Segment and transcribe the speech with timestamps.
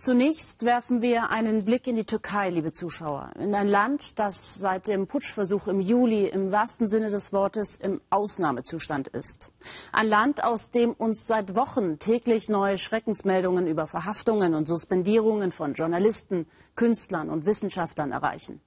[0.00, 4.86] Zunächst werfen wir einen Blick in die Türkei, liebe Zuschauer, in ein Land, das seit
[4.86, 9.52] dem Putschversuch im Juli im wahrsten Sinne des Wortes im Ausnahmezustand ist.
[9.92, 15.74] Ein Land, aus dem uns seit Wochen täglich neue Schreckensmeldungen über Verhaftungen und Suspendierungen von
[15.74, 16.46] Journalisten,
[16.76, 18.62] Künstlern und Wissenschaftlern erreichen.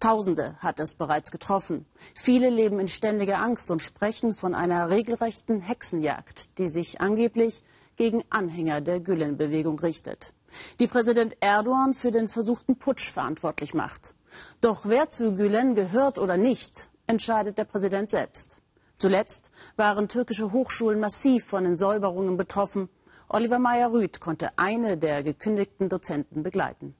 [0.00, 1.86] Tausende hat es bereits getroffen.
[2.14, 7.62] Viele leben in ständiger Angst und sprechen von einer regelrechten Hexenjagd, die sich angeblich
[7.96, 10.34] gegen Anhänger der Gülen-Bewegung richtet
[10.80, 14.14] die Präsident Erdogan für den versuchten Putsch verantwortlich macht.
[14.60, 18.60] Doch wer zu Gülen gehört oder nicht, entscheidet der Präsident selbst.
[18.98, 22.88] Zuletzt waren türkische Hochschulen massiv von den Säuberungen betroffen.
[23.28, 26.94] Oliver Meyer-Rüth konnte eine der gekündigten Dozenten begleiten.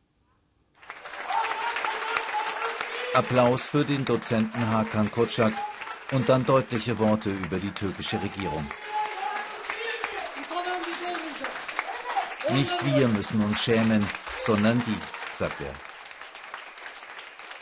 [3.17, 5.55] Applaus für den Dozenten Hakan Kocak
[6.13, 8.67] und dann deutliche Worte über die türkische Regierung.
[12.53, 14.07] Nicht wir müssen uns schämen,
[14.39, 14.99] sondern die,
[15.33, 15.73] sagt er.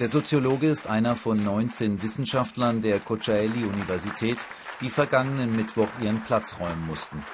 [0.01, 4.39] Der Soziologe ist einer von 19 Wissenschaftlern der Kocaeli-Universität,
[4.81, 7.25] die vergangenen Mittwoch ihren Platz räumen mussten.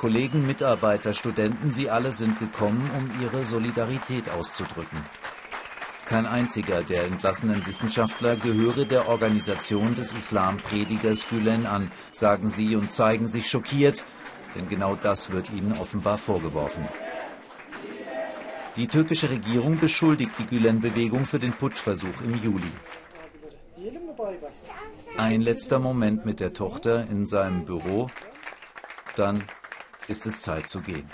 [0.00, 4.98] Kollegen, Mitarbeiter, Studenten, sie alle sind gekommen, um ihre Solidarität auszudrücken.
[6.08, 12.94] Kein einziger der entlassenen Wissenschaftler gehöre der Organisation des Islampredigers Gülen an, sagen sie und
[12.94, 14.04] zeigen sich schockiert,
[14.54, 16.88] denn genau das wird ihnen offenbar vorgeworfen.
[18.76, 22.72] Die türkische Regierung beschuldigt die Gülen-Bewegung für den Putschversuch im Juli.
[25.18, 28.08] Ein letzter Moment mit der Tochter in seinem Büro,
[29.16, 29.44] dann
[30.06, 31.08] ist es Zeit zu gehen.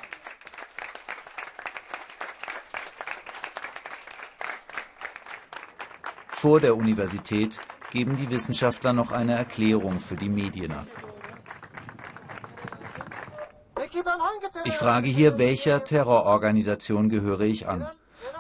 [6.44, 7.58] Vor der Universität
[7.90, 10.86] geben die Wissenschaftler noch eine Erklärung für die Medien ab.
[14.66, 17.88] Ich frage hier, welcher Terrororganisation gehöre ich an?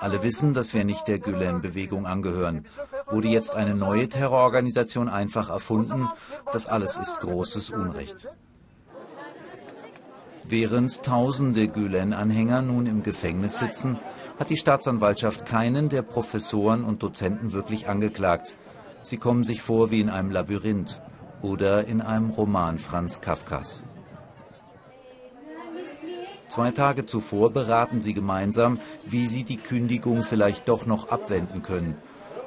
[0.00, 2.66] Alle wissen, dass wir nicht der Gülen-Bewegung angehören.
[3.06, 6.06] Wurde jetzt eine neue Terrororganisation einfach erfunden?
[6.52, 8.28] Das alles ist großes Unrecht.
[10.46, 13.98] Während tausende Gülen-Anhänger nun im Gefängnis sitzen,
[14.38, 18.54] hat die Staatsanwaltschaft keinen der Professoren und Dozenten wirklich angeklagt.
[19.02, 21.00] Sie kommen sich vor wie in einem Labyrinth
[21.42, 23.82] oder in einem Roman Franz Kafkas.
[26.48, 31.96] Zwei Tage zuvor beraten sie gemeinsam, wie sie die Kündigung vielleicht doch noch abwenden können.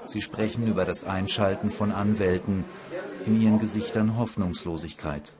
[0.05, 2.63] Sie sprechen über das Einschalten von Anwälten,
[3.25, 5.33] in ihren Gesichtern Hoffnungslosigkeit.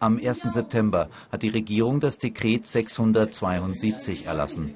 [0.00, 0.42] Am 1.
[0.42, 4.74] September hat die Regierung das Dekret 672 erlassen.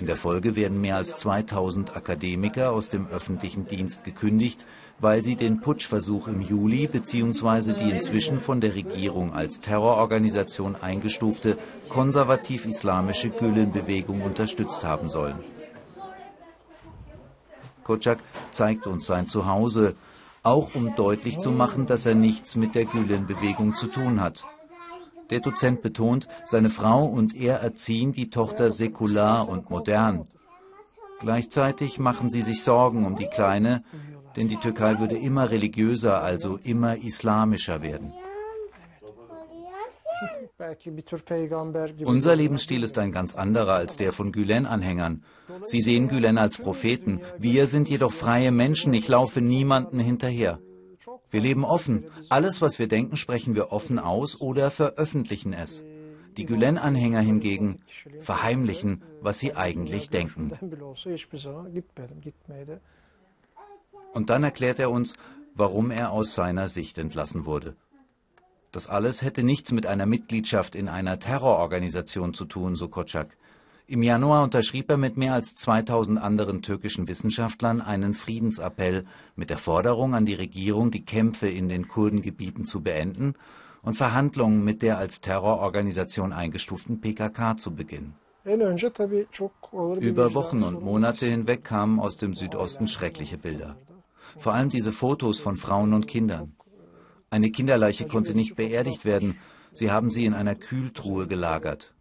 [0.00, 4.66] In der Folge werden mehr als 2000 Akademiker aus dem öffentlichen Dienst gekündigt,
[4.98, 7.74] weil sie den Putschversuch im Juli bzw.
[7.74, 11.56] die inzwischen von der Regierung als Terrororganisation eingestufte
[11.88, 15.38] konservativ-islamische Gülen-Bewegung unterstützt haben sollen.
[17.84, 18.18] Kocak
[18.50, 19.94] zeigt uns sein Zuhause,
[20.42, 24.44] auch um deutlich zu machen, dass er nichts mit der Gülen-Bewegung zu tun hat.
[25.30, 30.26] Der Dozent betont, seine Frau und er erziehen die Tochter säkular und modern.
[31.20, 33.84] Gleichzeitig machen sie sich Sorgen um die Kleine,
[34.36, 38.12] denn die Türkei würde immer religiöser, also immer islamischer werden.
[42.04, 45.24] Unser Lebensstil ist ein ganz anderer als der von Gülen-Anhängern.
[45.64, 47.20] Sie sehen Gülen als Propheten.
[47.38, 48.92] Wir sind jedoch freie Menschen.
[48.92, 50.60] Ich laufe niemanden hinterher.
[51.30, 52.04] Wir leben offen.
[52.28, 55.84] Alles, was wir denken, sprechen wir offen aus oder veröffentlichen es.
[56.36, 57.80] Die Gülen-Anhänger hingegen
[58.20, 60.52] verheimlichen, was sie eigentlich denken.
[64.12, 65.14] Und dann erklärt er uns,
[65.54, 67.76] warum er aus seiner Sicht entlassen wurde.
[68.72, 73.36] Das alles hätte nichts mit einer Mitgliedschaft in einer Terrororganisation zu tun, so Kocak.
[73.88, 79.04] Im Januar unterschrieb er mit mehr als 2000 anderen türkischen Wissenschaftlern einen Friedensappell
[79.34, 83.34] mit der Forderung an die Regierung, die Kämpfe in den Kurdengebieten zu beenden
[83.82, 88.14] und Verhandlungen mit der als Terrororganisation eingestuften PKK zu beginnen.
[88.44, 93.76] Über Wochen und Monate hinweg kamen aus dem Südosten schreckliche Bilder.
[94.38, 96.54] Vor allem diese Fotos von Frauen und Kindern.
[97.30, 99.38] Eine Kinderleiche konnte nicht beerdigt werden.
[99.72, 101.94] Sie haben sie in einer Kühltruhe gelagert.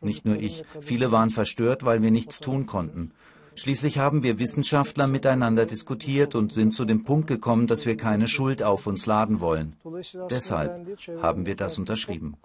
[0.00, 3.12] Nicht nur ich, viele waren verstört, weil wir nichts tun konnten.
[3.56, 8.28] Schließlich haben wir Wissenschaftler miteinander diskutiert und sind zu dem Punkt gekommen, dass wir keine
[8.28, 9.74] Schuld auf uns laden wollen.
[10.30, 10.86] Deshalb
[11.20, 12.36] haben wir das unterschrieben.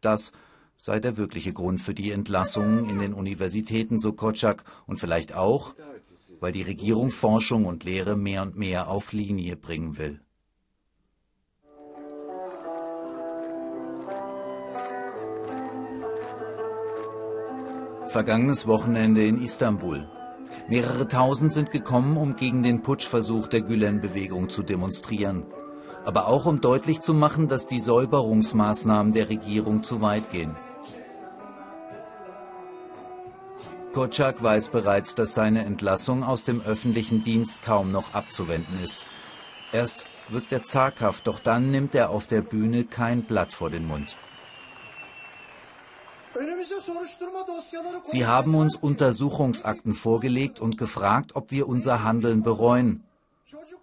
[0.00, 0.32] Das
[0.76, 5.74] sei der wirkliche Grund für die Entlassungen in den Universitäten, so Kotschak, und vielleicht auch,
[6.40, 10.20] weil die Regierung Forschung und Lehre mehr und mehr auf Linie bringen will.
[18.08, 20.08] Vergangenes Wochenende in Istanbul.
[20.68, 25.44] Mehrere tausend sind gekommen, um gegen den Putschversuch der Gülen-Bewegung zu demonstrieren.
[26.04, 30.56] Aber auch um deutlich zu machen, dass die Säuberungsmaßnahmen der Regierung zu weit gehen.
[33.92, 39.04] Kocak weiß bereits, dass seine Entlassung aus dem öffentlichen Dienst kaum noch abzuwenden ist.
[39.72, 43.86] Erst wirkt er zaghaft, doch dann nimmt er auf der Bühne kein Blatt vor den
[43.86, 44.16] Mund.
[48.04, 53.02] Sie haben uns Untersuchungsakten vorgelegt und gefragt, ob wir unser Handeln bereuen.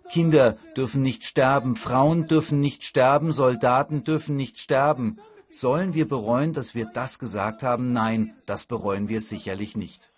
[0.09, 5.19] Kinder dürfen nicht sterben, Frauen dürfen nicht sterben, Soldaten dürfen nicht sterben.
[5.49, 7.94] Sollen wir bereuen, dass wir das gesagt haben?
[7.94, 10.11] Nein, das bereuen wir sicherlich nicht.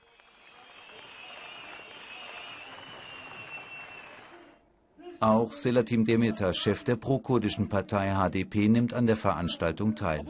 [5.22, 10.26] Auch Selatim Demirtas, Chef der pro-kurdischen Partei HDP, nimmt an der Veranstaltung teil.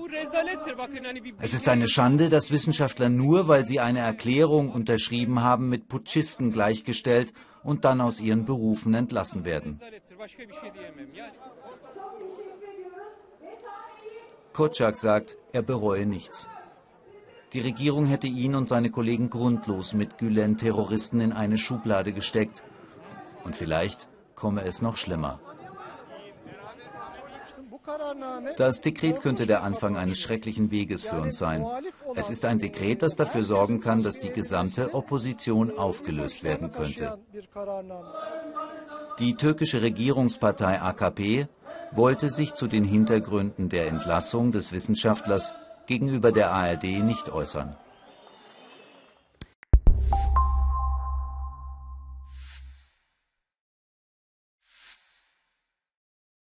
[1.39, 6.51] Es ist eine Schande, dass Wissenschaftler nur, weil sie eine Erklärung unterschrieben haben, mit Putschisten
[6.51, 9.79] gleichgestellt und dann aus ihren Berufen entlassen werden.
[14.59, 16.49] Kotschak sagt, er bereue nichts.
[17.53, 22.61] Die Regierung hätte ihn und seine Kollegen grundlos mit Gülen-Terroristen in eine Schublade gesteckt.
[23.45, 25.39] Und vielleicht komme es noch schlimmer.
[28.57, 31.65] Das Dekret könnte der Anfang eines schrecklichen Weges für uns sein.
[32.15, 37.17] Es ist ein Dekret, das dafür sorgen kann, dass die gesamte Opposition aufgelöst werden könnte.
[39.19, 41.47] Die türkische Regierungspartei AKP
[41.91, 45.53] wollte sich zu den Hintergründen der Entlassung des Wissenschaftlers
[45.87, 47.75] gegenüber der ARD nicht äußern.